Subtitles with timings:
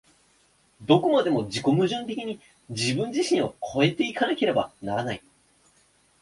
[0.81, 5.21] どこまでも自己矛盾的に自己自身を越え行かなければならない。